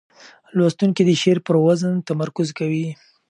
لوستونکي 0.57 1.01
د 1.05 1.11
شعر 1.21 1.37
پر 1.47 1.55
وزن 1.65 1.93
تمرکز 2.07 2.47
کوي. 2.59 2.87